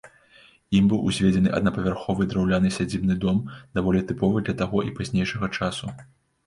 Ім 0.77 0.87
быў 0.93 1.03
узведзены 1.11 1.49
аднапавярховы 1.57 2.27
драўляны 2.31 2.73
сядзібны 2.79 3.19
дом, 3.27 3.37
даволі 3.81 4.05
тыповы 4.15 4.37
для 4.51 4.61
таго 4.65 4.79
і 4.91 4.95
пазнейшага 4.99 5.57
часу. 5.61 5.95